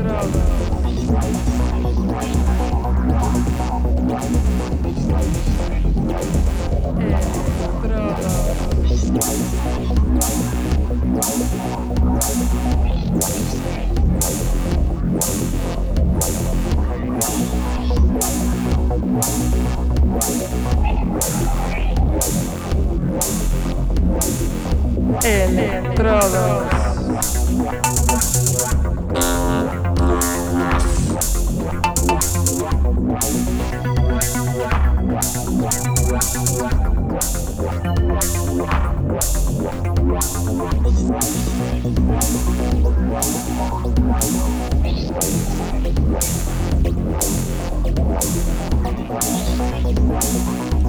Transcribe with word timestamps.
Entrada. 0.00 1.49
É, 25.22 25.44
Electrodos. 25.44 26.79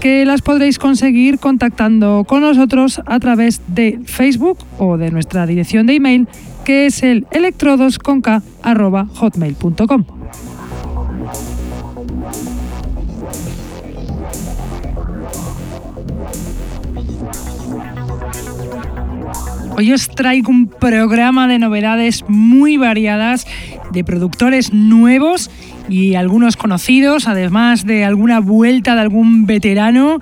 que 0.00 0.24
las 0.24 0.42
podréis 0.42 0.78
conseguir 0.78 1.38
contactando 1.38 2.24
con 2.26 2.40
nosotros 2.40 3.00
a 3.06 3.20
través 3.20 3.60
de 3.68 4.00
Facebook 4.04 4.58
o 4.78 4.96
de 4.96 5.10
nuestra 5.10 5.46
dirección 5.46 5.86
de 5.86 5.94
email 5.94 6.26
que 6.64 6.86
es 6.86 7.02
el 7.02 7.26
electrodosconk.hotmail.com. 7.30 10.04
Hoy 19.74 19.90
os 19.92 20.08
traigo 20.08 20.50
un 20.50 20.68
programa 20.68 21.48
de 21.48 21.58
novedades 21.58 22.24
muy 22.28 22.76
variadas, 22.76 23.46
de 23.90 24.04
productores 24.04 24.72
nuevos 24.72 25.50
y 25.88 26.14
algunos 26.14 26.56
conocidos, 26.56 27.28
además 27.28 27.84
de 27.84 28.04
alguna 28.04 28.40
vuelta 28.40 28.94
de 28.94 29.00
algún 29.00 29.46
veterano, 29.46 30.20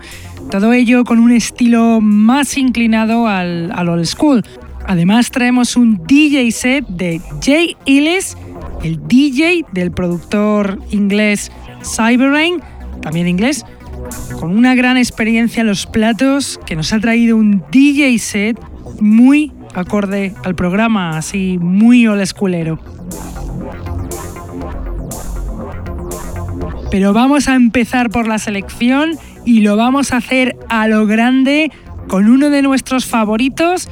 todo 0.51 0.73
ello 0.73 1.05
con 1.05 1.19
un 1.19 1.33
estilo 1.33 2.01
más 2.01 2.57
inclinado 2.57 3.27
al, 3.29 3.73
old 3.89 4.05
school. 4.05 4.43
Además 4.87 5.31
traemos 5.31 5.77
un 5.77 6.03
DJ 6.07 6.51
set 6.51 6.87
de 6.89 7.21
Jay 7.43 7.77
Illes, 7.85 8.37
el 8.83 9.07
DJ 9.07 9.65
del 9.73 9.93
productor 9.93 10.81
inglés 10.91 11.53
Cyberrain, 11.85 12.61
también 13.03 13.29
inglés, 13.29 13.65
con 14.39 14.57
una 14.57 14.75
gran 14.75 14.97
experiencia 14.97 15.61
en 15.61 15.69
los 15.69 15.87
platos, 15.87 16.59
que 16.67 16.77
nos 16.77 16.93
ha 16.93 16.99
traído 16.99 17.37
un 17.37 17.63
DJ 17.71 18.19
set 18.19 18.61
muy 19.01 19.53
acorde 19.75 20.35
al 20.43 20.55
programa, 20.55 21.17
así 21.17 21.59
muy 21.61 22.07
old 22.07 22.25
schoolero. 22.27 22.79
Pero 26.91 27.13
vamos 27.13 27.49
a 27.49 27.55
empezar 27.55 28.11
por 28.11 28.27
la 28.27 28.39
selección 28.39 29.13
y 29.45 29.61
lo 29.61 29.77
vamos 29.77 30.13
a 30.13 30.19
hacer 30.19 30.57
a 30.69 30.89
lo 30.89 31.07
grande 31.07 31.71
con 32.09 32.29
uno 32.29 32.51
de 32.51 32.63
nuestros 32.63 33.07
favoritos, 33.07 33.89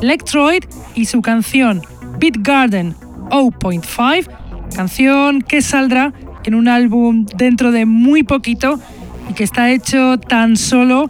Lectroid 0.00 0.64
y 0.94 1.04
su 1.04 1.22
canción 1.22 1.82
Beat 2.18 2.38
Garden 2.40 2.94
0.5, 3.30 4.26
canción 4.74 5.42
que 5.42 5.62
saldrá 5.62 6.12
en 6.44 6.54
un 6.54 6.68
álbum 6.68 7.26
dentro 7.36 7.70
de 7.70 7.86
muy 7.86 8.22
poquito 8.22 8.80
y 9.28 9.34
que 9.34 9.44
está 9.44 9.70
hecho 9.70 10.18
tan 10.18 10.56
solo 10.56 11.08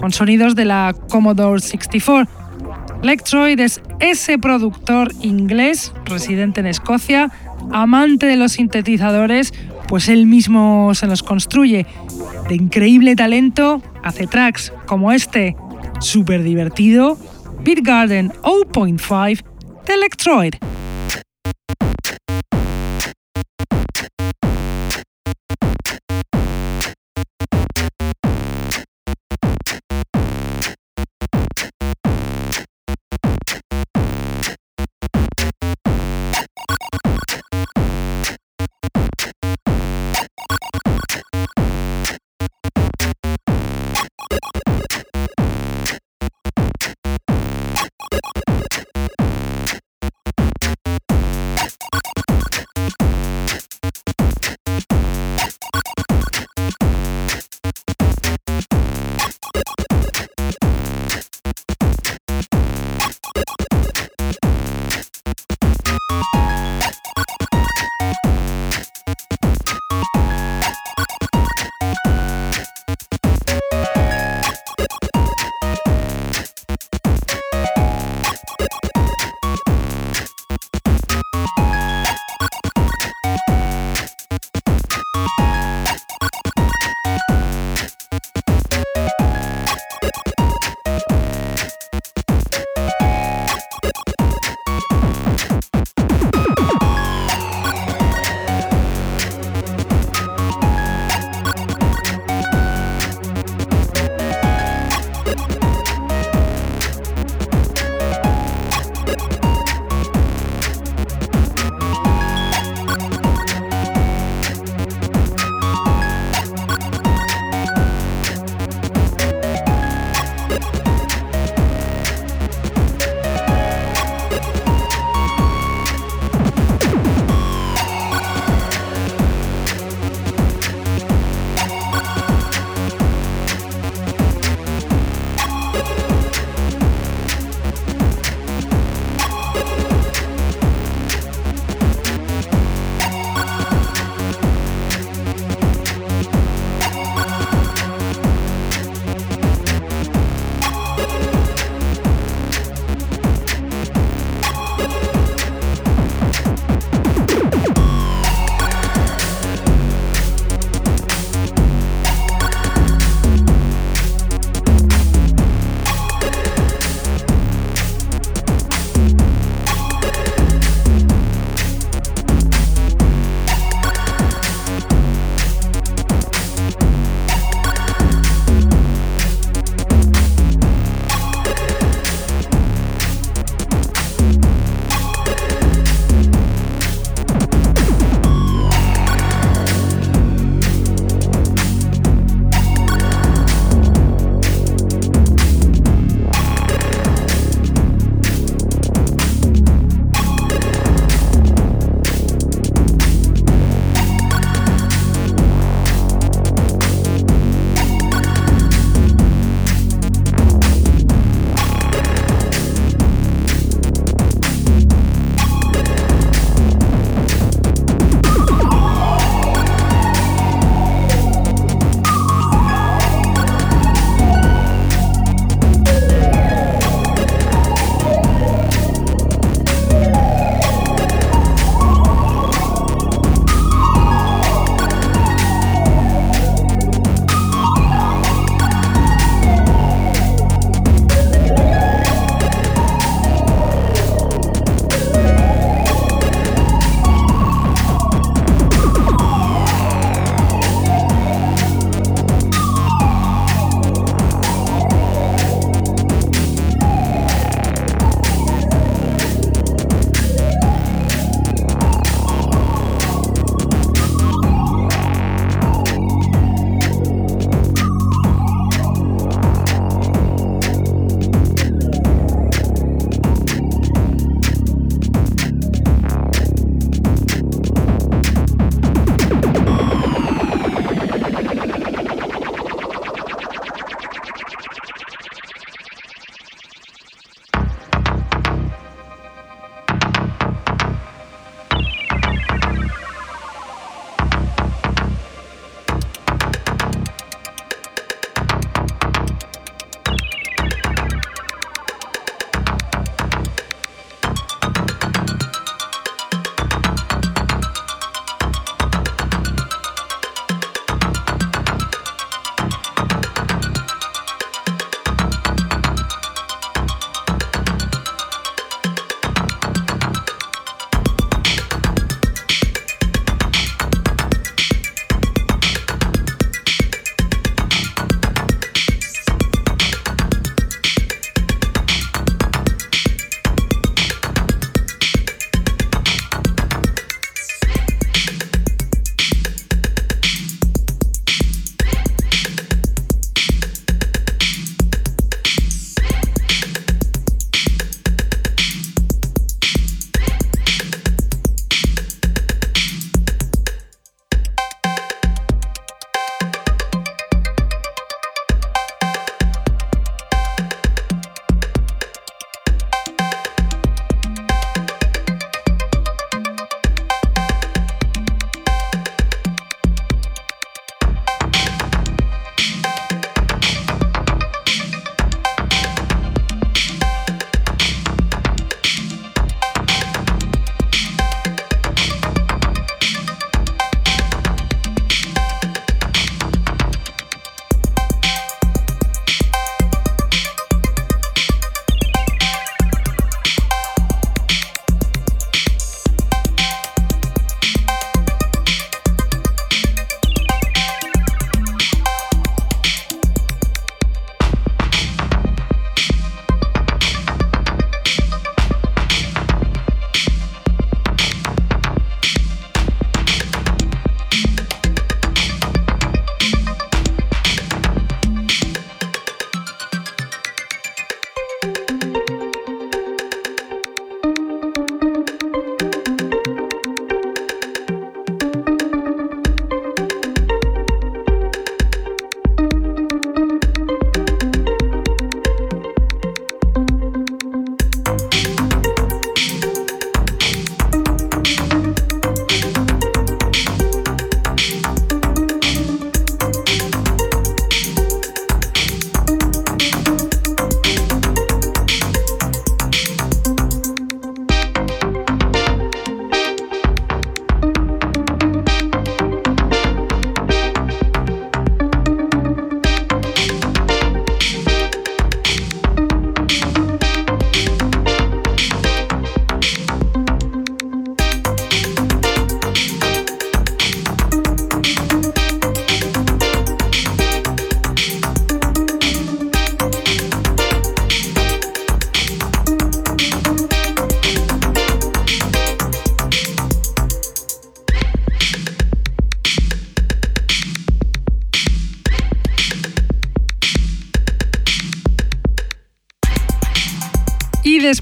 con 0.00 0.12
sonidos 0.12 0.54
de 0.54 0.64
la 0.64 0.94
Commodore 1.10 1.60
64. 1.60 2.32
Lectroid 3.02 3.60
es 3.60 3.80
ese 4.00 4.38
productor 4.38 5.12
inglés 5.20 5.92
residente 6.04 6.60
en 6.60 6.66
Escocia, 6.66 7.30
amante 7.70 8.26
de 8.26 8.36
los 8.36 8.52
sintetizadores, 8.52 9.52
pues 9.88 10.08
él 10.08 10.26
mismo 10.26 10.94
se 10.94 11.06
los 11.06 11.22
construye. 11.22 11.86
De 12.48 12.54
increíble 12.54 13.16
talento, 13.16 13.82
hace 14.02 14.26
tracks 14.26 14.72
como 14.86 15.12
este, 15.12 15.56
súper 16.00 16.42
divertido, 16.42 17.18
Beat 17.64 17.80
Garden 17.82 18.32
0.5 18.42 19.42
de 19.86 19.94
Electroid. 19.94 20.54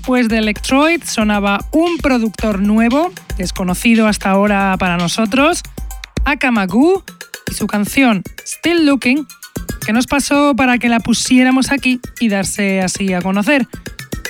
Después 0.06 0.28
de 0.28 0.38
Electroid 0.38 1.02
sonaba 1.02 1.58
un 1.72 1.98
productor 1.98 2.60
nuevo, 2.60 3.10
desconocido 3.38 4.06
hasta 4.06 4.30
ahora 4.30 4.76
para 4.78 4.96
nosotros, 4.96 5.62
Akamagu, 6.24 7.02
y 7.50 7.54
su 7.54 7.66
canción 7.66 8.22
Still 8.46 8.86
Looking, 8.86 9.26
que 9.84 9.92
nos 9.92 10.06
pasó 10.06 10.54
para 10.54 10.78
que 10.78 10.88
la 10.88 11.00
pusiéramos 11.00 11.72
aquí 11.72 11.98
y 12.20 12.28
darse 12.28 12.82
así 12.82 13.12
a 13.14 13.20
conocer. 13.20 13.66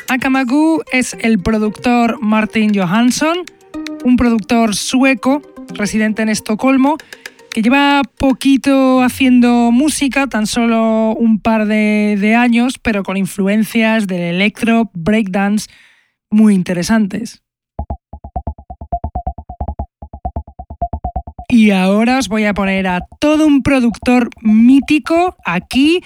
Akamagu 0.09 0.83
es 0.93 1.15
el 1.21 1.41
productor 1.41 2.23
Martin 2.23 2.73
Johansson, 2.75 3.37
un 4.03 4.17
productor 4.17 4.75
sueco 4.75 5.43
residente 5.75 6.23
en 6.23 6.31
Estocolmo, 6.31 6.97
que 7.57 7.63
lleva 7.63 8.03
poquito 8.19 9.01
haciendo 9.03 9.71
música, 9.73 10.27
tan 10.27 10.47
solo 10.47 11.15
un 11.15 11.41
par 11.41 11.65
de, 11.67 12.37
años, 12.39 12.75
pero 12.83 13.03
con 13.03 13.17
influencias 13.17 14.07
del 14.07 14.21
electro, 14.21 14.91
breakdance 14.93 15.67
muy 16.31 16.55
interesantes. 16.55 17.43
Y 21.49 21.71
ahora 21.71 22.19
os 22.19 22.29
voy 22.29 22.45
a 22.45 22.53
poner 22.53 22.87
a 22.89 23.01
todo 23.21 23.47
un 23.47 23.63
productor 23.63 24.29
mítico 24.43 25.35
aquí 25.47 26.03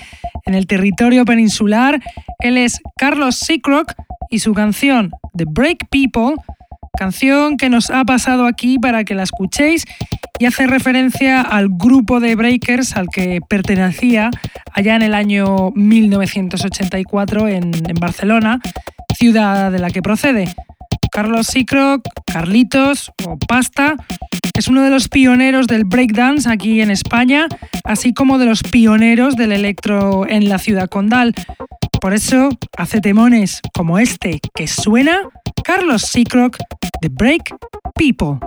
en 0.47 0.55
el 0.55 0.69
territorio 0.69 1.25
peninsular. 1.25 2.01
Él 2.39 2.59
es 2.59 2.81
Carlos 2.97 3.35
Seacrock 3.35 3.95
y 4.31 4.39
su 4.39 4.55
canción 4.55 5.11
The 5.37 5.47
Break 5.49 5.89
People, 5.91 6.37
canción 6.97 7.57
que 7.57 7.71
nos 7.71 7.91
ha 7.91 8.05
pasado 8.05 8.47
aquí 8.47 8.79
para 8.79 9.03
que 9.03 9.17
la 9.17 9.25
escuchéis 9.25 9.85
y 10.41 10.47
hace 10.47 10.67
referencia 10.67 11.43
al 11.43 11.69
grupo 11.69 12.19
de 12.19 12.35
breakers 12.35 12.97
al 12.97 13.09
que 13.09 13.41
pertenecía 13.47 14.31
allá 14.73 14.97
en 14.97 15.03
el 15.03 15.15
año 15.15 15.71
1984 15.75 17.47
en, 17.47 17.71
Barcelona, 18.01 18.59
ciudad 19.15 19.71
de 19.71 19.79
la 19.79 19.91
que 19.91 20.01
procede. 20.01 20.53
Carlos 21.13 21.47
Seacrock, 21.47 22.09
Carlitos 22.25 23.13
o 23.27 23.37
Pasta 23.39 23.97
es 24.55 24.69
uno 24.69 24.83
de 24.83 24.89
los 24.89 25.09
pioneros 25.09 25.67
del 25.67 25.85
breakdance 25.85 26.49
aquí 26.49 26.81
en 26.81 26.91
España, 26.91 27.47
así 27.85 28.15
como 28.15 28.39
de 28.39 28.47
los 28.47 28.63
pioneros 28.63 29.37
del 29.37 29.53
electro 29.53 30.27
en 30.27 30.49
la 30.49 30.59
ciudad 30.59 30.89
condal. 30.89 31.35
Por 32.01 32.15
eso 32.15 32.49
hace 32.79 33.03
temones 33.03 33.61
como 33.75 33.99
este 33.99 34.41
que 34.55 34.67
suena 34.67 35.21
Carlos 35.65 36.01
Seacrock 36.03 36.57
The 37.03 37.11
Break 37.11 37.55
People. 37.95 38.39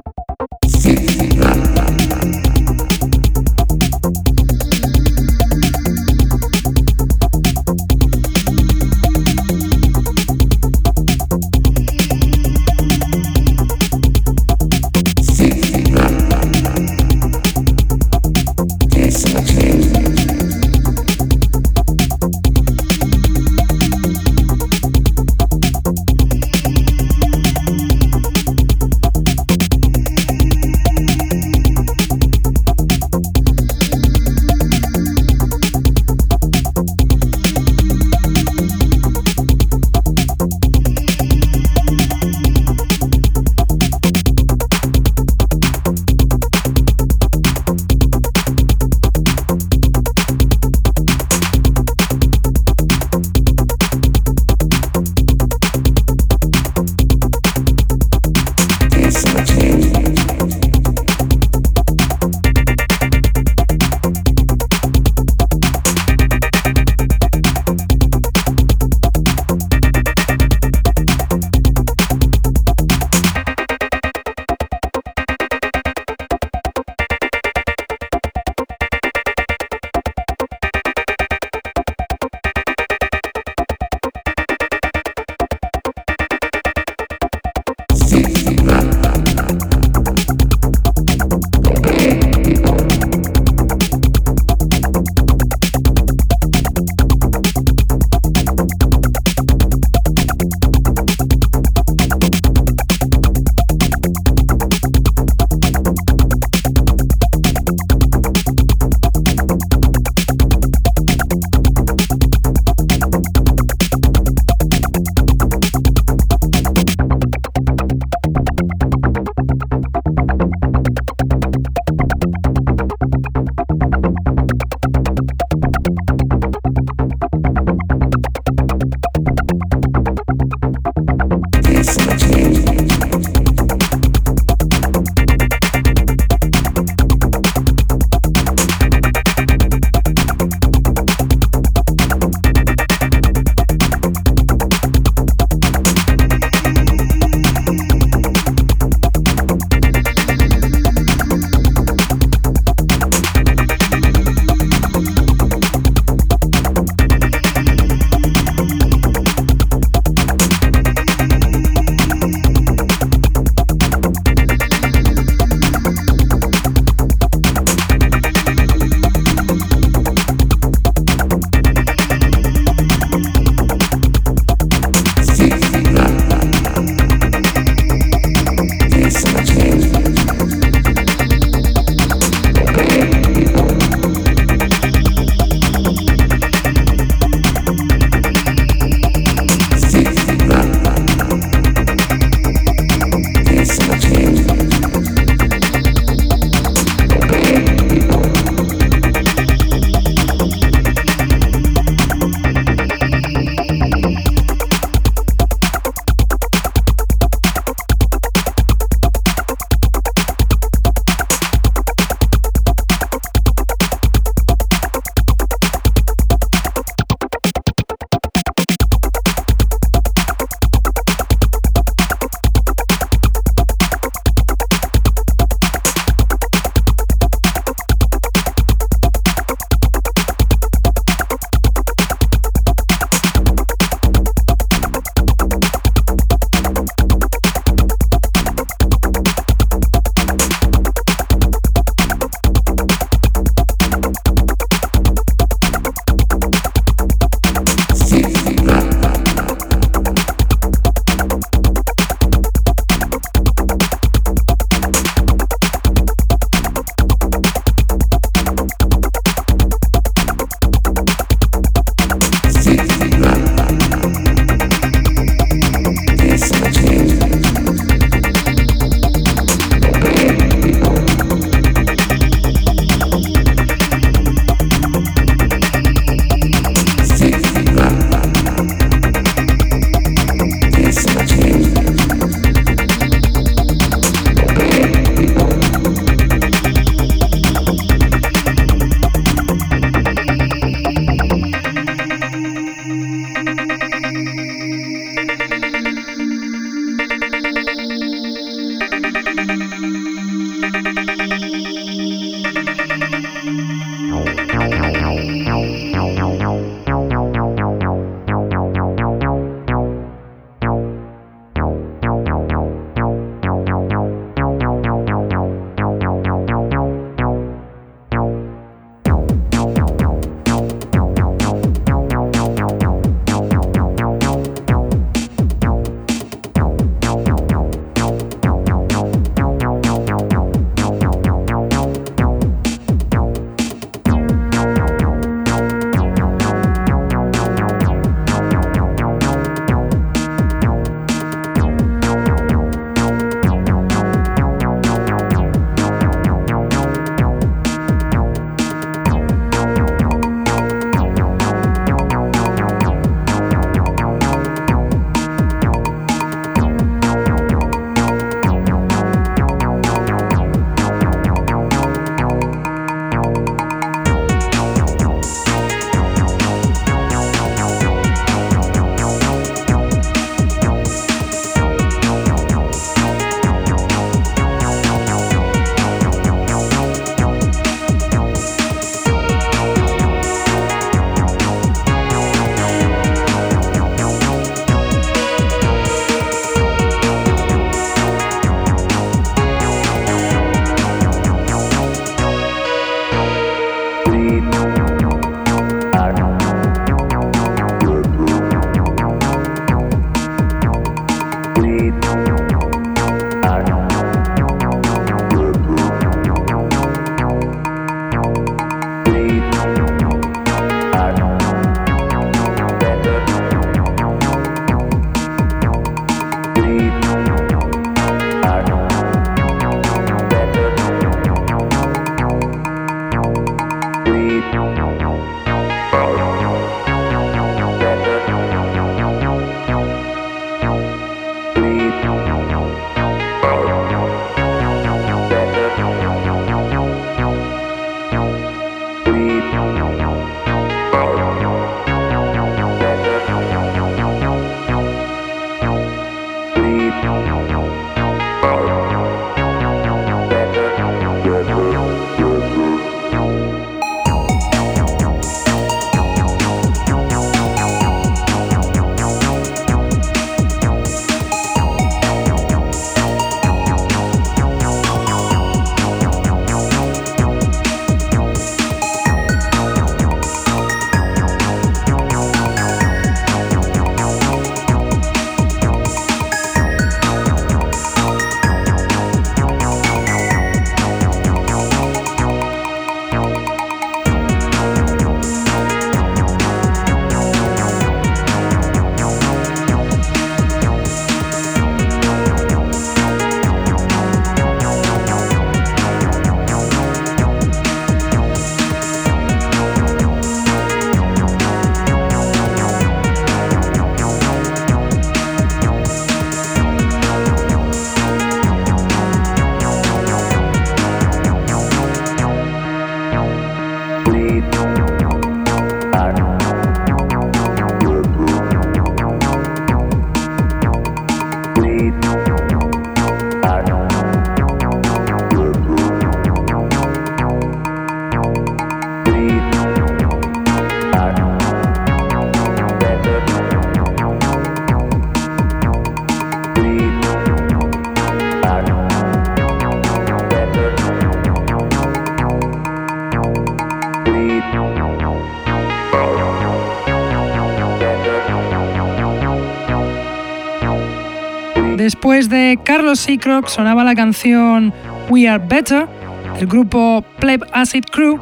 De 552.29 552.59
Carlos 552.63 552.99
Seacrock 552.99 553.47
sonaba 553.47 553.83
la 553.83 553.95
canción 553.95 554.73
We 555.09 555.27
Are 555.27 555.43
Better 555.45 555.87
del 556.35 556.47
grupo 556.47 557.03
Pleb 557.19 557.43
Acid 557.51 557.85
Crew, 557.91 558.19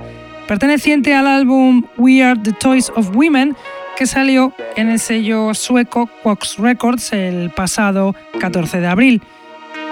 perteneciente 0.48 1.14
al 1.14 1.28
álbum 1.28 1.86
We 1.98 2.24
Are 2.24 2.40
the 2.40 2.54
Toys 2.54 2.92
of 2.96 3.16
Women, 3.16 3.56
que 3.98 4.06
salió 4.06 4.54
en 4.76 4.90
el 4.90 5.00
sello 5.00 5.54
sueco 5.54 6.10
Quox 6.24 6.58
Records 6.58 7.14
el 7.14 7.50
pasado 7.52 8.16
14 8.40 8.80
de 8.80 8.88
abril. 8.88 9.22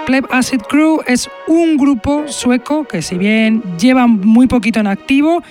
Pleb 0.06 0.26
Acid 0.30 0.62
Crew 0.62 1.00
es 1.06 1.28
un 1.46 1.76
grupo 1.76 2.26
sueco 2.28 2.86
que 2.86 3.02
si 3.02 3.18
bien 3.18 3.62
lleva 3.78 4.06
muy 4.06 4.46
poquito 4.46 4.80
en 4.80 4.86
activo, 4.86 5.42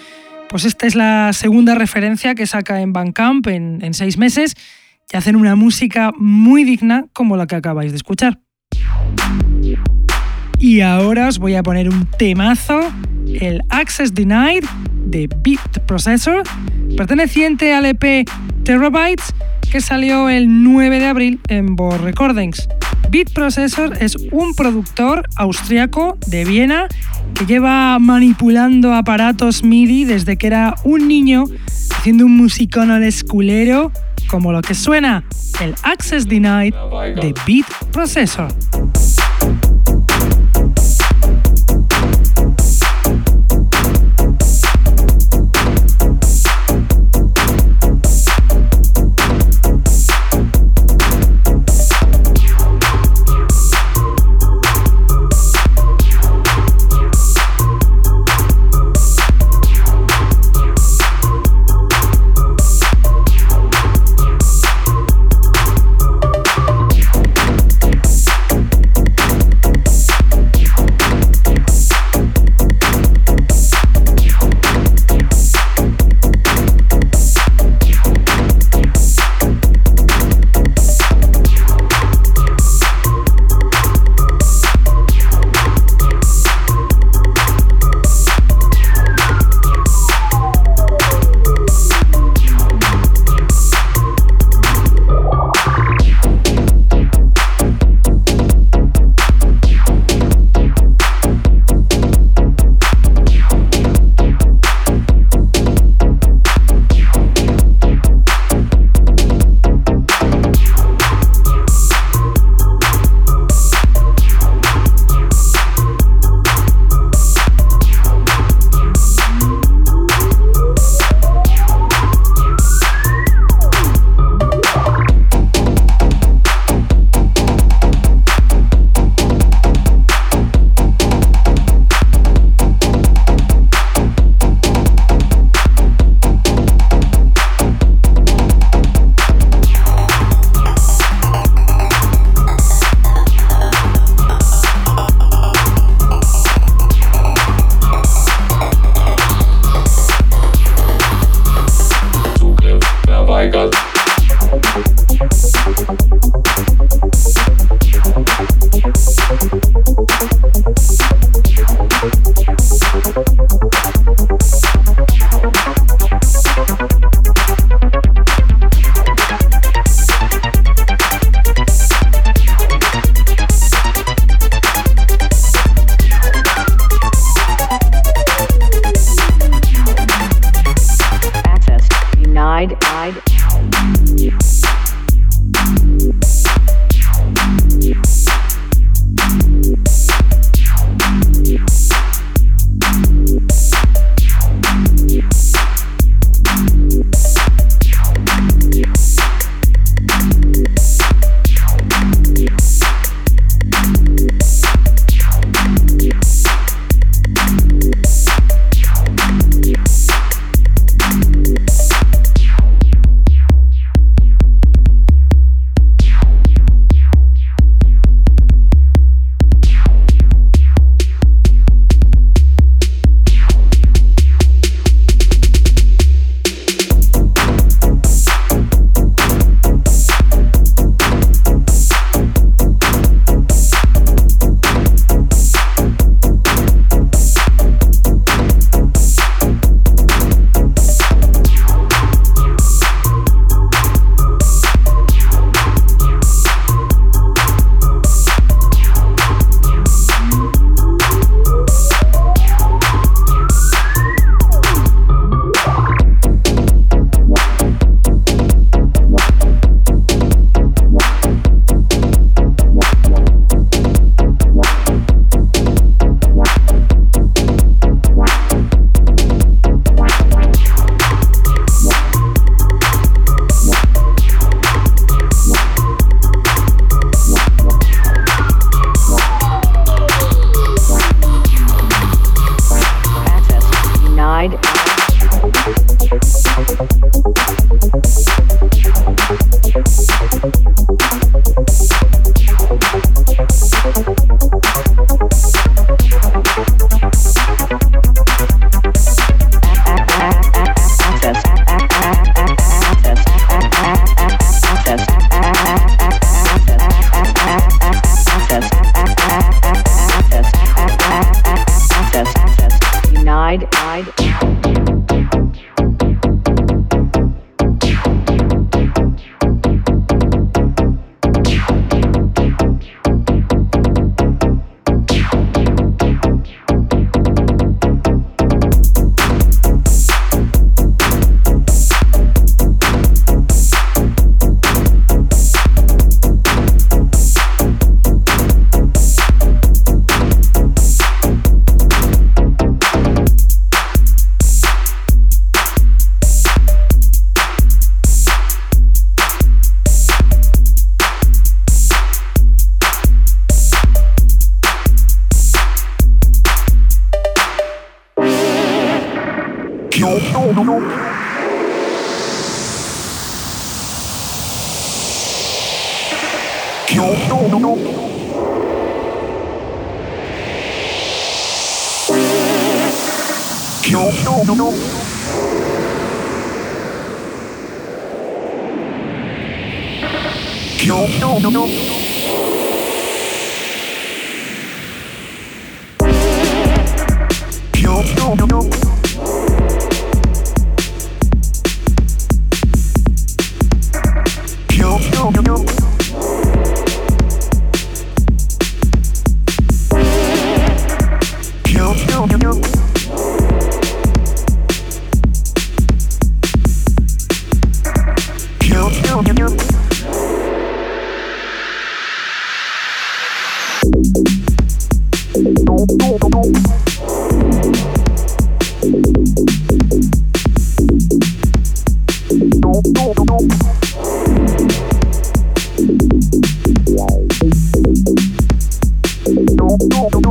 pues 0.49 0.65
esta 0.65 0.87
es 0.87 0.95
la 0.95 1.33
segunda 1.33 1.75
referencia 1.75 2.35
que 2.35 2.47
saca 2.47 2.81
en 2.81 2.93
Bandcamp 2.93 3.47
en, 3.47 3.83
en 3.83 3.93
seis 3.93 4.17
meses 4.17 4.55
y 5.11 5.17
hacen 5.17 5.35
una 5.35 5.55
música 5.55 6.11
muy 6.17 6.63
digna 6.63 7.05
como 7.13 7.37
la 7.37 7.47
que 7.47 7.55
acabáis 7.55 7.91
de 7.91 7.97
escuchar. 7.97 8.39
Y 10.59 10.81
ahora 10.81 11.29
os 11.29 11.39
voy 11.39 11.55
a 11.55 11.63
poner 11.63 11.87
un 11.87 12.05
temazo, 12.17 12.79
el 13.39 13.61
Access 13.69 14.13
Denied 14.13 14.65
de 15.05 15.29
Beat 15.43 15.79
Processor, 15.85 16.43
perteneciente 16.97 17.73
al 17.73 17.85
EP 17.85 18.27
Terabytes, 18.63 19.33
que 19.71 19.79
salió 19.79 20.29
el 20.29 20.63
9 20.63 20.99
de 20.99 21.07
abril 21.07 21.39
en 21.47 21.75
Board 21.75 22.01
Recordings. 22.03 22.67
Beat 23.09 23.31
Processor 23.33 23.97
es 24.01 24.15
un 24.31 24.53
productor 24.53 25.27
austriaco 25.37 26.17
de 26.27 26.45
Viena 26.45 26.87
que 27.33 27.45
lleva 27.45 27.97
manipulando 27.99 28.93
aparatos 28.93 29.63
MIDI 29.63 30.03
desde 30.03 30.37
que 30.37 30.47
era 30.47 30.75
un 30.83 31.07
niño, 31.07 31.45
haciendo 31.95 32.25
un 32.25 32.35
musicón 32.35 32.91
al 32.91 33.03
esculero 33.03 33.91
como 34.29 34.51
lo 34.51 34.61
que 34.61 34.75
suena 34.75 35.23
el 35.59 35.75
Access 35.83 36.27
Denied 36.27 36.73
de 37.15 37.33
Beat 37.45 37.65
Processor. 37.91 38.47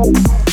Wow. 0.08 0.47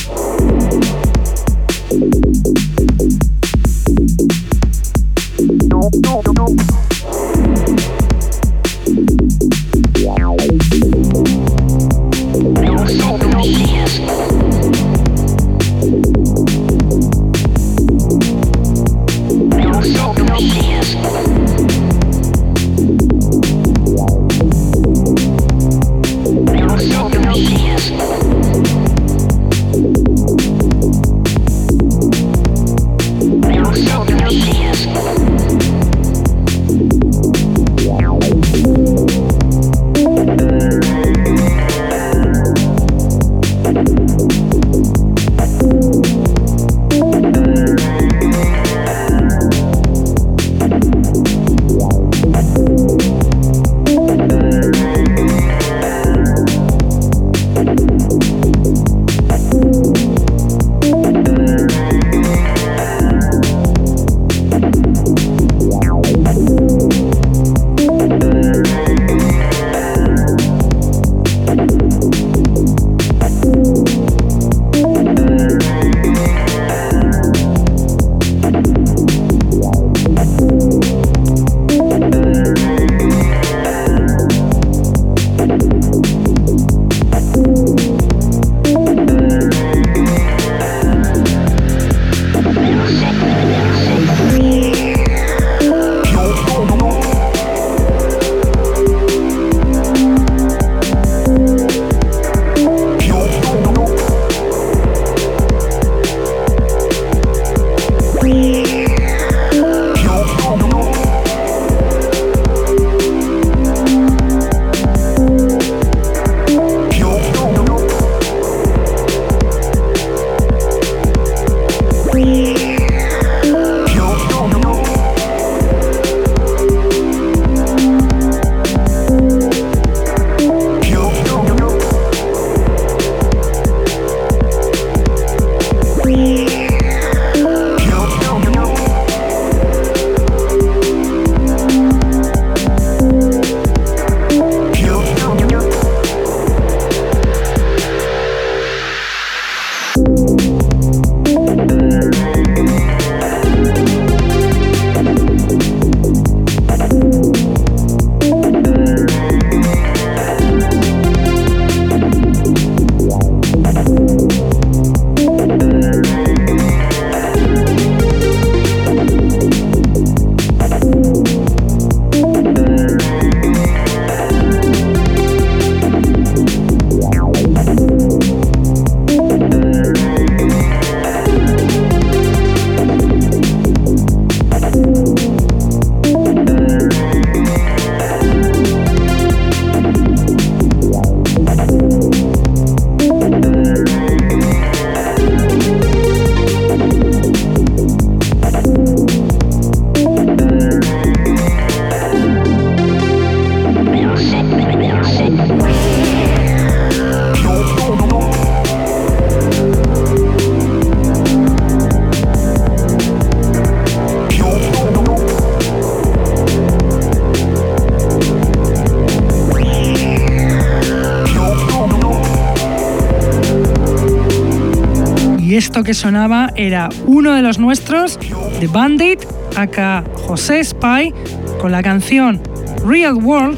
Esto 225.56 225.82
que 225.82 225.94
sonaba 225.94 226.50
era 226.54 226.90
uno 227.06 227.32
de 227.32 227.40
los 227.40 227.58
nuestros, 227.58 228.18
The 228.60 228.66
Bandit, 228.66 229.20
acá 229.56 230.04
José 230.26 230.62
Spy, 230.62 231.14
con 231.60 231.72
la 231.72 231.82
canción 231.82 232.40
Real 232.86 233.14
World, 233.14 233.56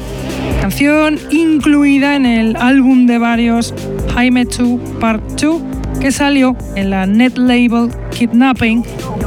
canción 0.61 1.19
incluida 1.29 2.15
en 2.15 2.25
el 2.25 2.55
álbum 2.55 3.05
de 3.05 3.17
varios 3.17 3.73
Jaime 4.13 4.45
2 4.45 4.79
Part 4.99 5.41
2 5.41 5.61
que 5.99 6.11
salió 6.11 6.55
en 6.75 6.89
la 6.89 7.05
net 7.05 7.37
label 7.37 7.89
Kidnapping 8.11 8.83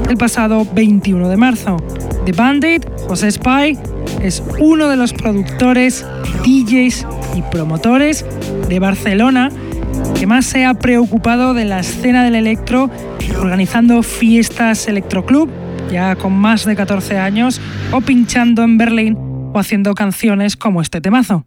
el 0.09 0.17
pasado 0.17 0.67
21 0.75 1.29
de 1.29 1.37
marzo. 1.37 1.77
The 2.25 2.33
Bandit, 2.33 2.87
José 3.07 3.31
Spy, 3.31 3.79
es 4.23 4.43
uno 4.61 4.89
de 4.89 4.97
los 4.97 5.13
productores, 5.13 6.07
DJs 6.45 7.07
y 7.37 7.43
promotores 7.51 8.25
de 8.69 8.79
Barcelona 8.79 9.51
que 10.19 10.27
más 10.27 10.47
se 10.47 10.65
ha 10.65 10.75
preocupado 10.75 11.55
de 11.55 11.65
la 11.65 11.81
escena 11.81 12.25
del 12.25 12.35
electro, 12.35 12.91
organizando 13.39 14.03
fiestas 14.03 14.89
electroclub, 14.89 15.51
ya 15.91 16.17
con 16.17 16.33
más 16.33 16.65
de 16.65 16.77
14 16.77 17.19
años, 17.19 17.61
o 17.91 18.01
pinchando 18.01 18.63
en 18.63 18.79
Berlín 18.79 19.19
o 19.53 19.59
haciendo 19.59 19.95
canciones 19.95 20.57
como 20.57 20.81
este 20.81 21.01
temazo. 21.01 21.47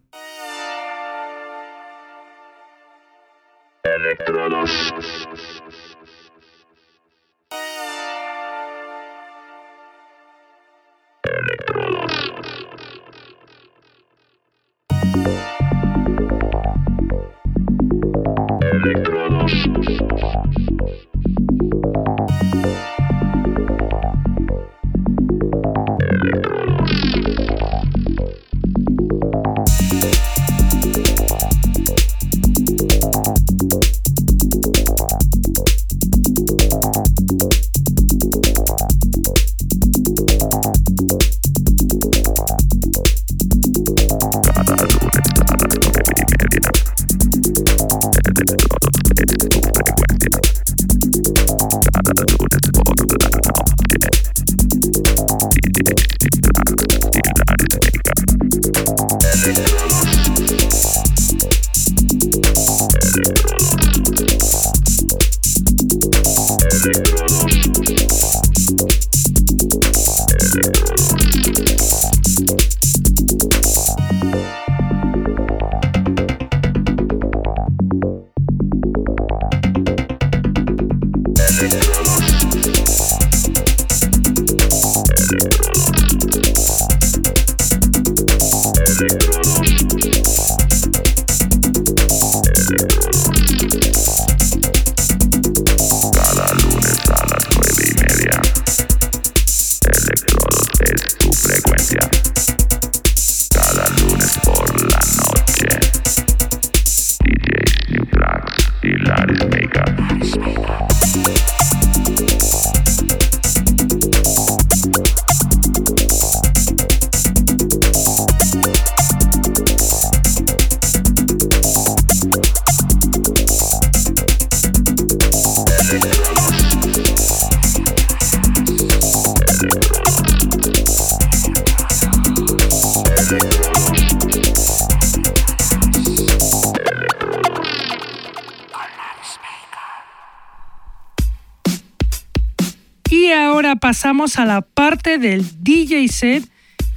A 144.34 144.44
la 144.44 144.60
parte 144.60 145.18
del 145.18 145.44
DJ 145.62 146.08
set, 146.08 146.44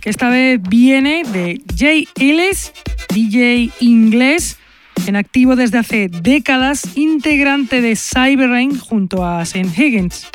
que 0.01 0.09
esta 0.09 0.29
vez 0.29 0.59
viene 0.67 1.21
de 1.31 1.61
Jay 1.77 2.07
Ellis, 2.15 2.73
DJ 3.13 3.69
inglés, 3.81 4.57
en 5.05 5.15
activo 5.15 5.55
desde 5.55 5.77
hace 5.77 6.09
décadas, 6.09 6.97
integrante 6.97 7.81
de 7.81 7.95
Cyberrain 7.95 8.75
junto 8.77 9.23
a 9.23 9.43
St. 9.43 9.69
Higgins. 9.77 10.27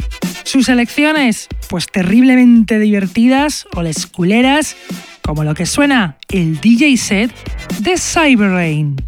Sus 0.45 0.69
elecciones, 0.69 1.49
pues 1.69 1.87
terriblemente 1.87 2.79
divertidas 2.79 3.67
o 3.75 3.83
les 3.83 4.07
culeras, 4.07 4.77
como 5.23 5.43
lo 5.43 5.55
que 5.55 5.67
suena 5.67 6.17
el 6.31 6.61
DJ 6.61 6.97
set 6.97 7.33
de 7.81 7.97
Cyberrain. 7.99 9.04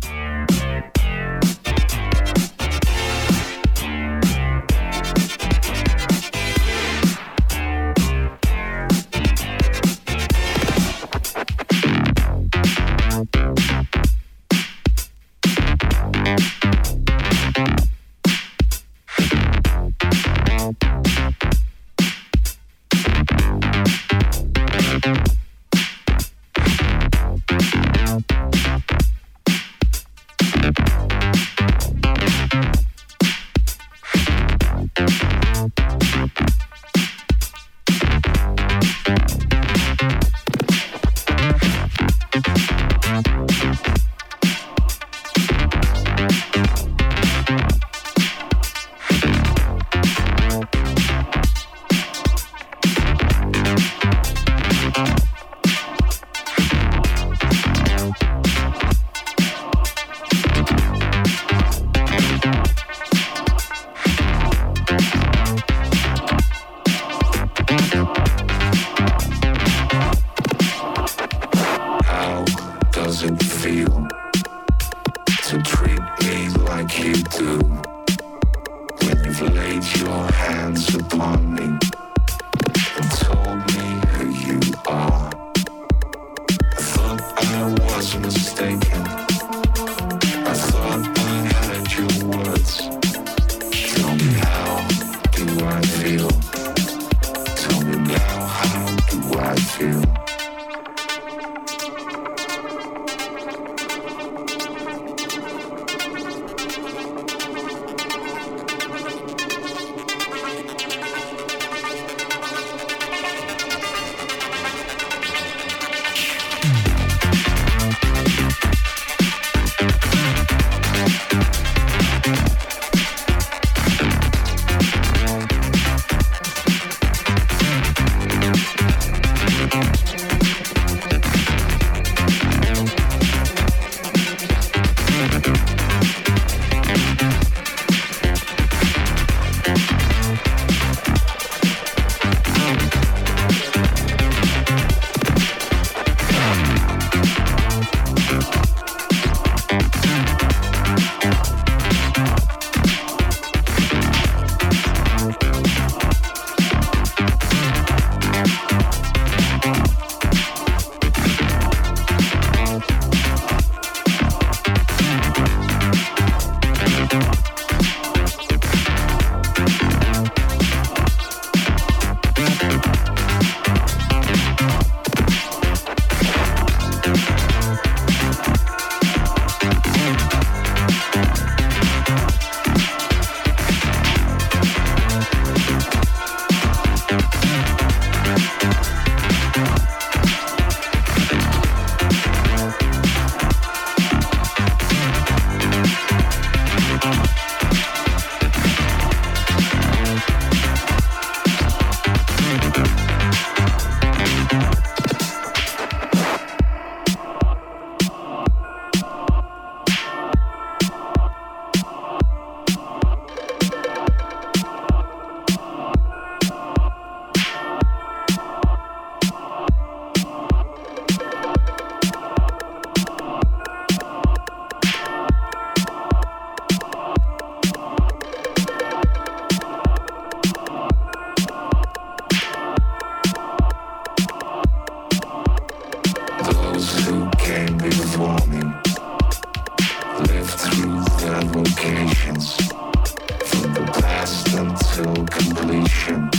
to 244.97 245.27
completion. 245.27 246.36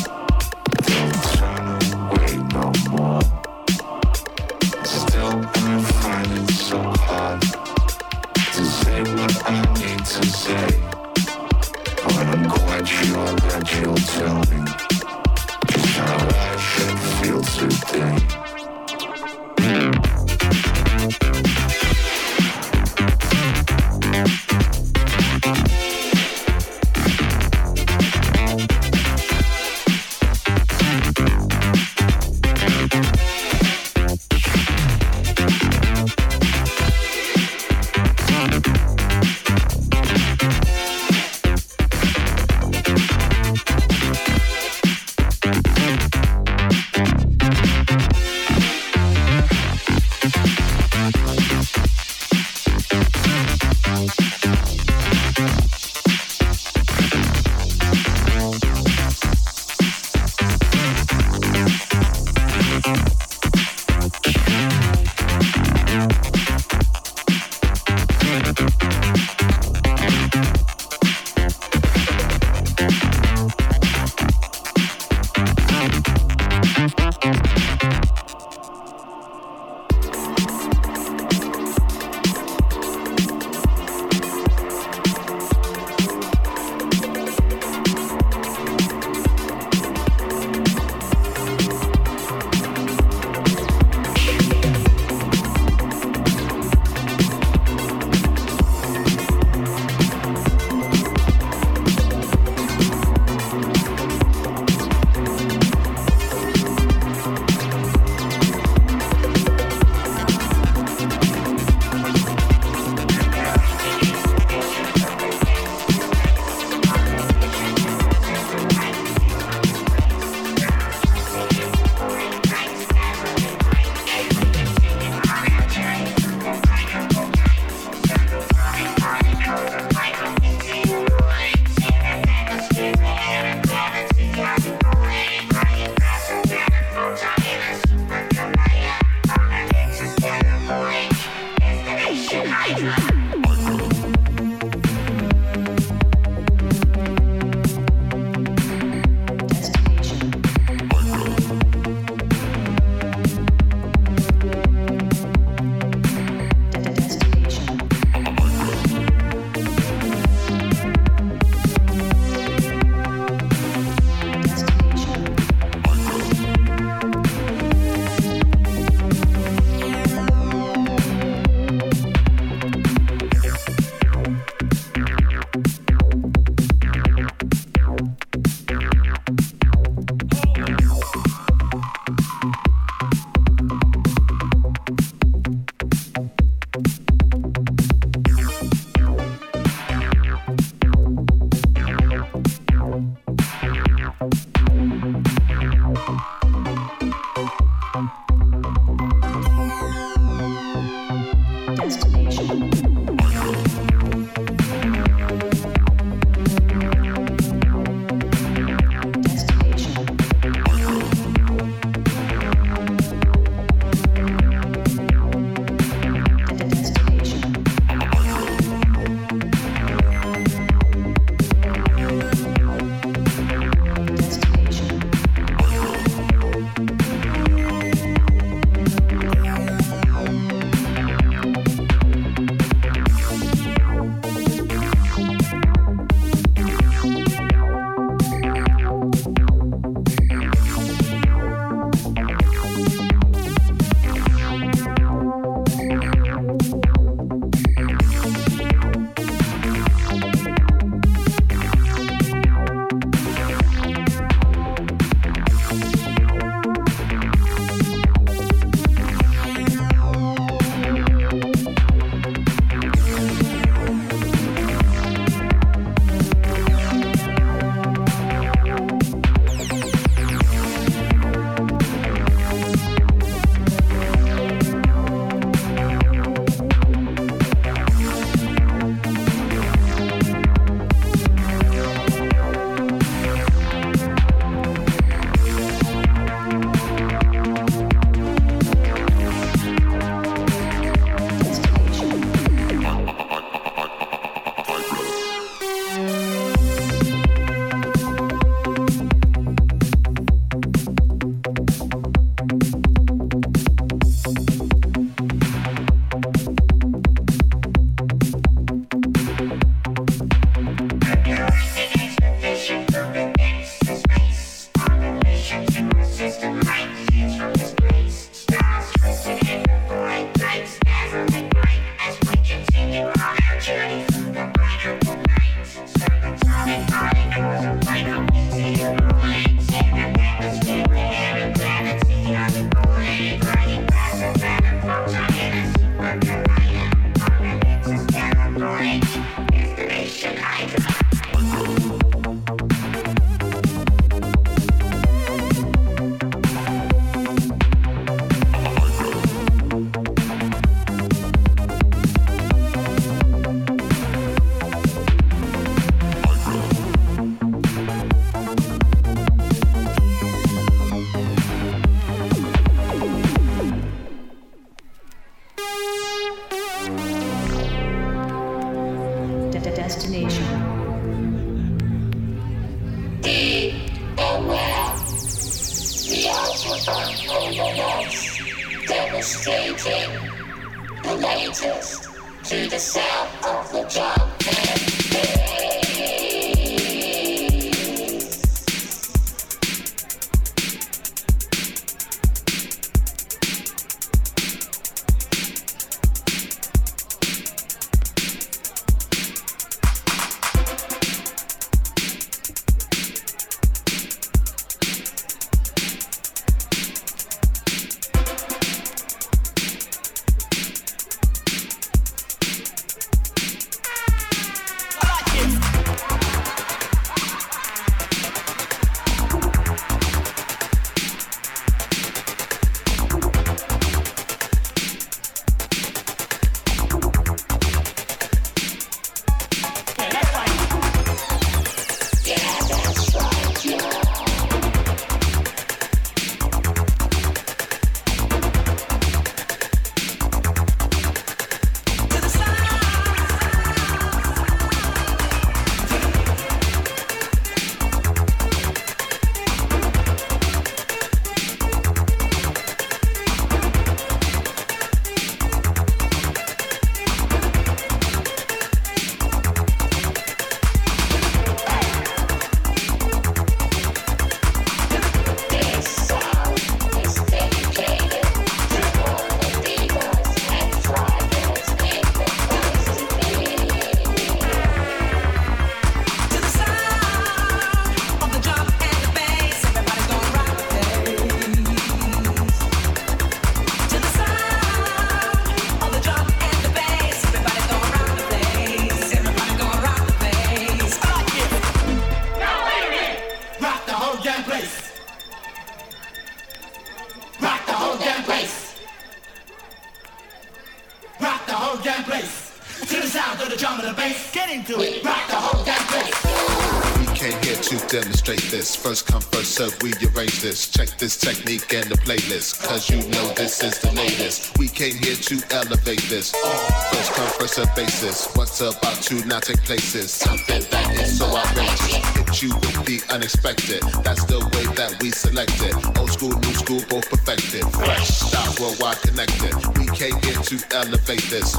This. 509.57 510.69
Check 510.69 510.89
this 510.97 511.17
technique 511.17 511.73
and 511.73 511.85
the 511.85 511.97
playlist. 511.97 512.63
Cause 512.67 512.89
you 512.89 512.97
know 513.09 513.33
this 513.33 513.63
is 513.63 513.79
the 513.79 513.91
latest. 513.91 514.57
We 514.59 514.67
came 514.67 514.95
here 514.95 515.15
to 515.15 515.41
elevate 515.51 516.01
this. 516.09 516.31
First 516.31 517.13
come, 517.13 517.27
first 517.39 517.55
serve 517.55 517.75
basis. 517.75 518.27
What's 518.35 518.61
about 518.61 519.01
to 519.03 519.25
now 519.25 519.39
take 519.39 519.61
places? 519.63 520.11
Something 520.11 520.63
that 520.69 520.93
is 520.95 521.17
so 521.17 521.25
outrageous. 521.25 521.95
Hit 522.15 522.41
you 522.43 522.53
with 522.53 522.85
the 522.85 523.01
unexpected. 523.13 523.81
That's 524.03 524.23
the 524.25 524.39
way 524.39 524.65
that 524.75 525.01
we 525.01 525.11
select 525.11 525.57
it. 525.61 525.75
Old 525.97 526.11
school, 526.11 526.37
new 526.37 526.53
school, 526.53 526.81
both 526.89 527.09
perfected. 527.09 527.65
Fresh, 527.73 528.09
style, 528.09 528.53
worldwide 528.59 529.01
connected. 529.01 529.53
We 529.77 529.87
came 529.97 530.17
here 530.21 530.37
to 530.37 530.55
elevate 530.77 531.25
this. 531.33 531.55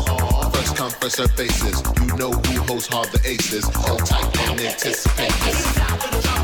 First 0.55 0.77
come, 0.77 0.91
first 1.03 1.17
serve 1.17 1.37
basis. 1.37 1.83
You 2.01 2.17
know 2.17 2.31
who 2.31 2.63
holds 2.63 2.87
hard 2.87 3.09
the 3.11 3.21
aces. 3.27 3.65
Hold 3.75 4.07
tight 4.07 4.39
and 4.49 4.61
anticipate 4.61 5.35
this. 5.45 6.38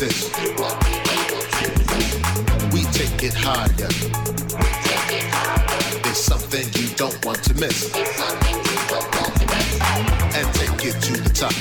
Resist. 0.00 0.32
We 2.72 2.82
take 2.92 3.22
it 3.24 3.34
higher. 3.34 3.88
It's 6.04 6.20
something 6.20 6.66
you 6.74 6.88
don't 6.96 7.24
want 7.24 7.42
to 7.44 7.54
miss. 7.54 7.94
And 10.34 10.54
take 10.54 10.84
it 10.84 11.00
to 11.02 11.12
the 11.20 11.30
top. 11.34 11.54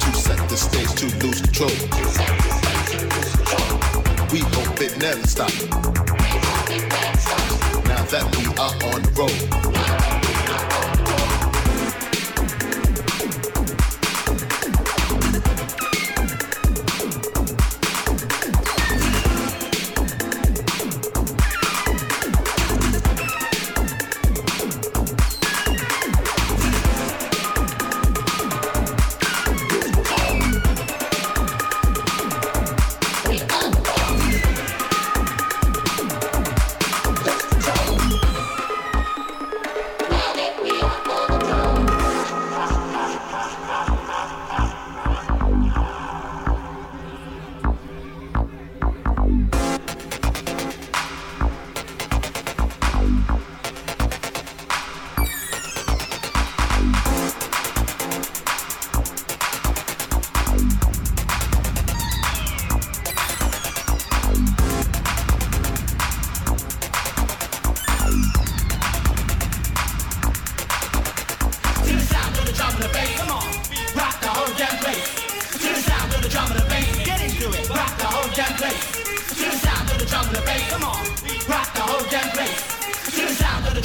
To 0.00 0.16
set 0.16 0.48
the 0.48 0.56
stage 0.56 0.92
to 1.00 1.06
lose 1.24 1.40
control. 1.40 1.70
We 4.30 4.40
hope 4.40 4.80
it 4.80 4.98
never 4.98 5.26
stops. 5.26 6.05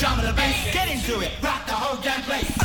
Drum 0.02 0.18
and 0.18 0.30
the 0.30 0.34
bass. 0.34 0.74
Get 0.74 0.90
into 0.90 1.22
it. 1.22 1.32
Rock 1.44 1.68
the 1.68 1.74
whole 1.74 2.02
damn 2.02 2.24
place. 2.24 2.61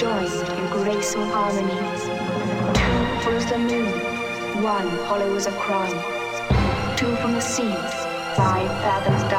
Joined 0.00 0.48
in 0.58 0.66
graceful 0.70 1.26
harmony. 1.26 1.74
Two 3.22 3.36
as 3.36 3.44
the 3.50 3.58
moon, 3.58 3.92
one 4.62 4.88
hollow 5.04 5.34
as 5.34 5.46
a 5.46 5.52
crown. 5.52 5.90
Two 6.96 7.14
from 7.16 7.34
the 7.34 7.40
seas, 7.40 7.92
five 8.34 8.70
fathoms 8.80 9.29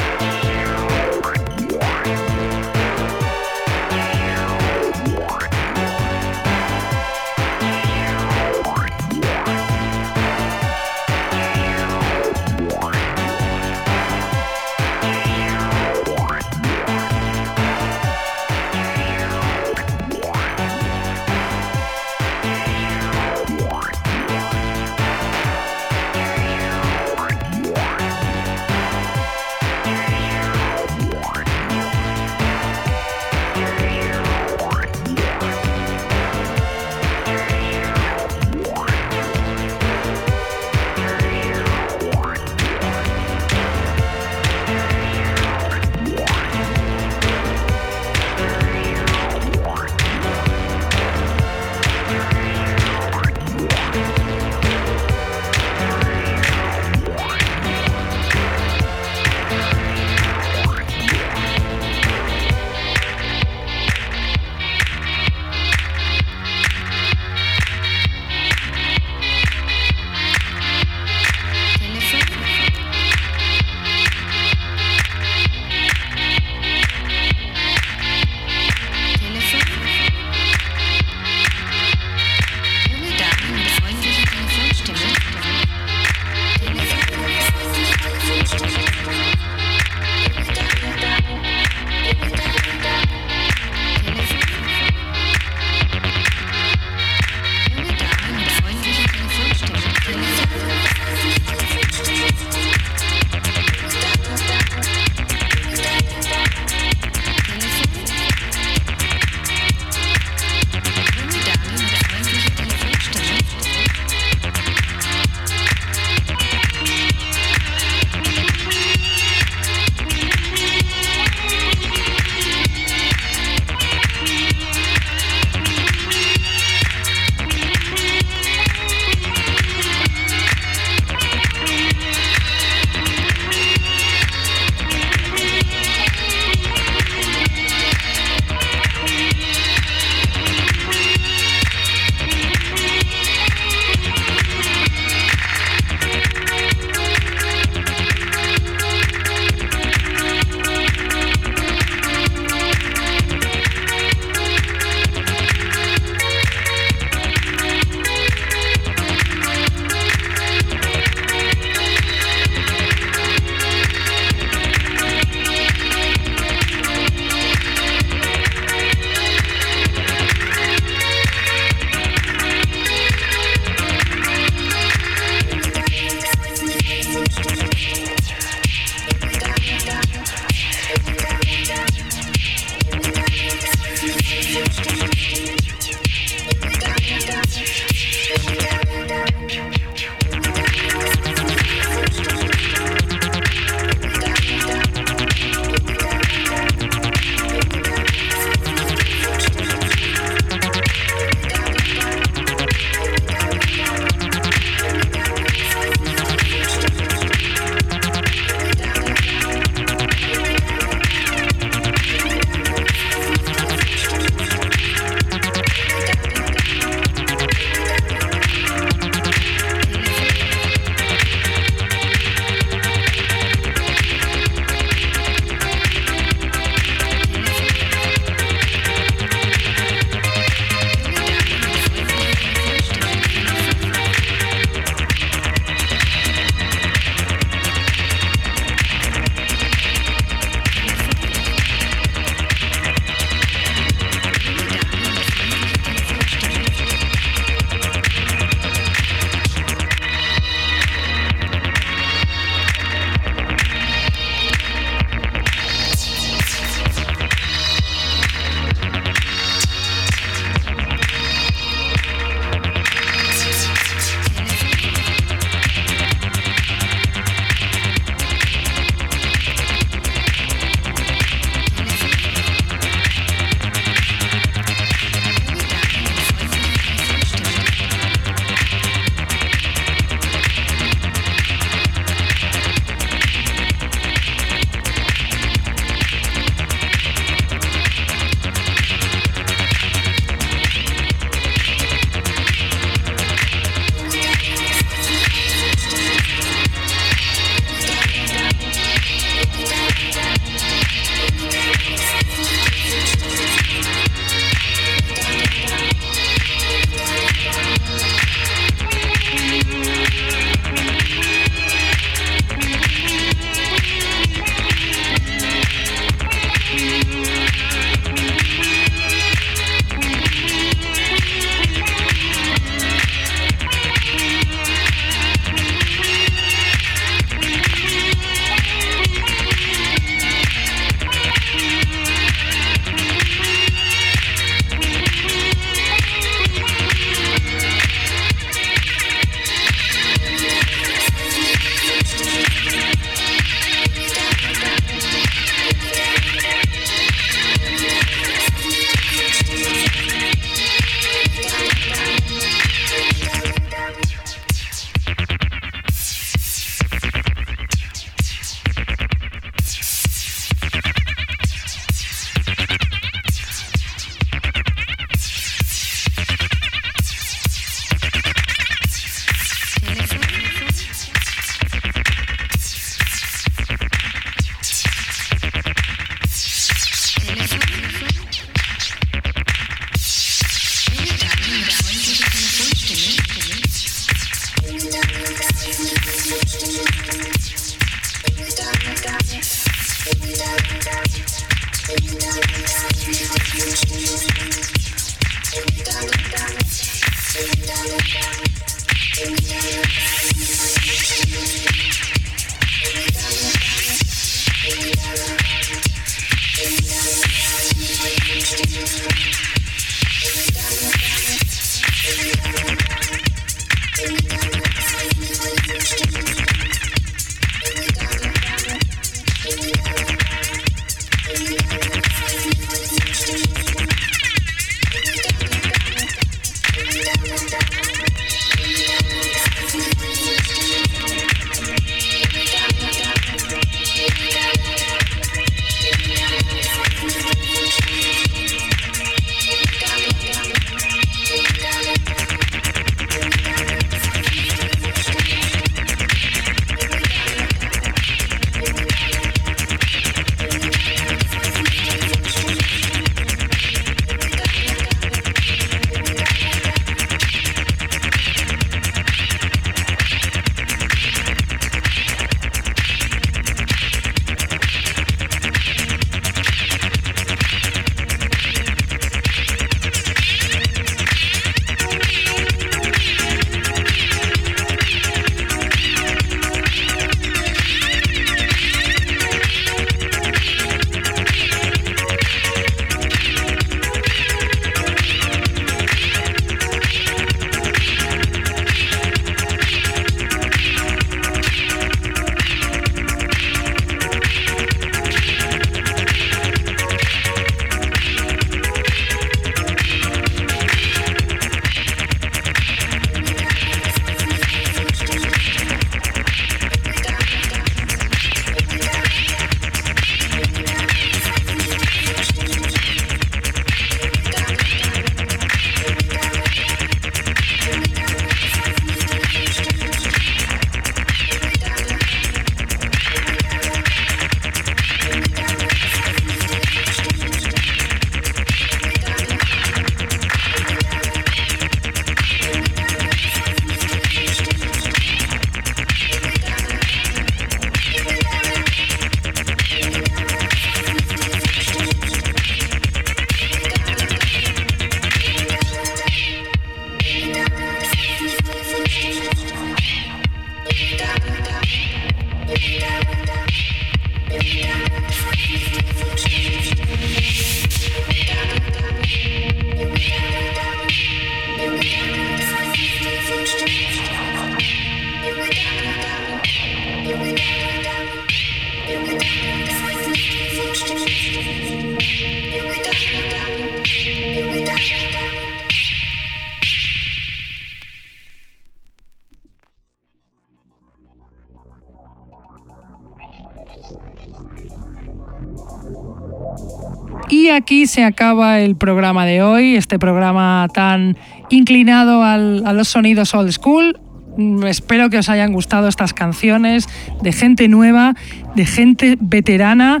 se 587.86 588.04
acaba 588.04 588.60
el 588.60 588.76
programa 588.76 589.24
de 589.26 589.42
hoy, 589.42 589.76
este 589.76 589.98
programa 589.98 590.66
tan 590.72 591.16
inclinado 591.50 592.22
al- 592.24 592.64
a 592.66 592.72
los 592.72 592.88
sonidos 592.88 593.34
old 593.34 593.50
school. 593.52 593.98
Mm, 594.36 594.64
Espero 594.66 595.10
que 595.10 595.18
os 595.18 595.28
hayan 595.28 595.52
gustado 595.52 595.88
estas 595.88 596.14
canciones 596.14 596.88
de 597.22 597.32
gente 597.32 597.68
nueva, 597.68 598.14
de 598.54 598.64
gente 598.66 599.16
veterana. 599.20 600.00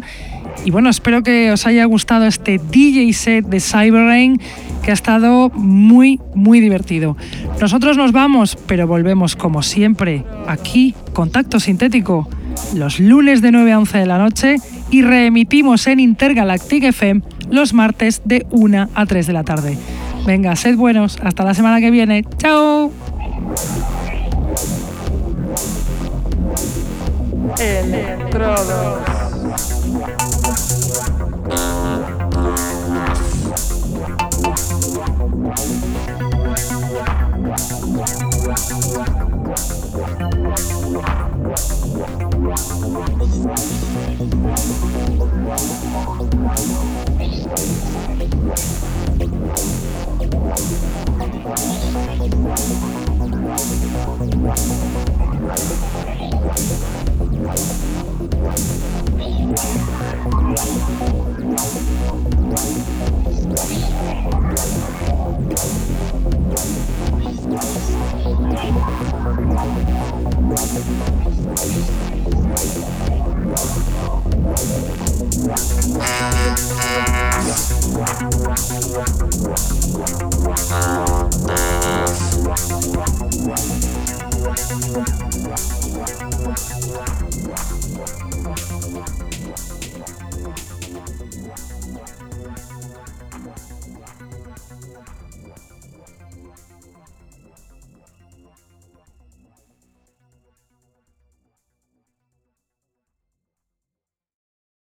Y 0.64 0.70
bueno, 0.70 0.90
espero 0.90 1.22
que 1.22 1.50
os 1.52 1.66
haya 1.66 1.84
gustado 1.86 2.26
este 2.26 2.58
DJ 2.70 3.12
set 3.14 3.46
de 3.46 3.60
Cyberrain 3.60 4.38
que 4.82 4.90
ha 4.90 4.94
estado 4.94 5.50
muy, 5.54 6.20
muy 6.34 6.60
divertido. 6.60 7.16
Nosotros 7.60 7.96
nos 7.96 8.12
vamos, 8.12 8.56
pero 8.66 8.86
volvemos 8.86 9.36
como 9.36 9.62
siempre 9.62 10.24
aquí, 10.46 10.94
Contacto 11.12 11.60
Sintético, 11.60 12.28
los 12.74 13.00
lunes 13.00 13.40
de 13.42 13.52
9 13.52 13.72
a 13.72 13.78
11 13.78 13.98
de 13.98 14.06
la 14.06 14.18
noche 14.18 14.56
y 14.90 15.02
reemitimos 15.02 15.86
en 15.86 16.00
Intergalactic 16.00 16.84
FM 16.84 17.22
los 17.50 17.74
martes 17.74 18.22
de 18.24 18.46
1 18.50 18.88
a 18.94 19.06
3 19.06 19.26
de 19.26 19.32
la 19.32 19.44
tarde. 19.44 19.76
Venga, 20.26 20.54
sed 20.56 20.76
buenos, 20.76 21.18
hasta 21.22 21.44
la 21.44 21.54
semana 21.54 21.80
que 21.80 21.90
viene. 21.90 22.24
¡Chao! 22.38 22.69